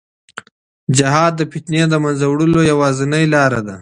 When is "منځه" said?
2.03-2.25